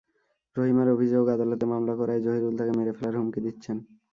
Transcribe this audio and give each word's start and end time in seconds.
রহিমার 0.55 0.87
অভিযোগ, 0.89 1.23
আদালতে 1.35 1.65
মামলা 1.71 1.93
করায় 1.95 2.23
জহিরুল 2.25 2.53
তাঁকে 2.59 2.73
মেরে 2.77 2.93
ফেলার 2.97 3.15
হুমকি 3.17 3.39
দিচ্ছেন। 3.45 3.77